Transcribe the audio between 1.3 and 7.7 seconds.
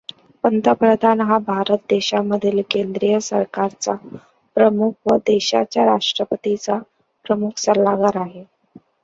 हा भारत देशामधील केंद्रीय सरकारचा प्रमुख व देशाच्या राष्ट्रपतीचा प्रमुख